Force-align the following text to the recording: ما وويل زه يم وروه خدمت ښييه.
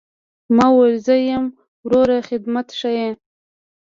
ما 0.55 0.65
وويل 0.75 0.95
زه 1.05 1.15
يم 1.29 1.43
وروه 1.85 2.19
خدمت 2.29 2.67
ښييه. 2.79 3.11